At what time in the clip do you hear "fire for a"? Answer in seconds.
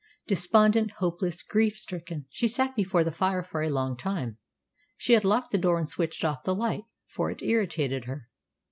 3.11-3.69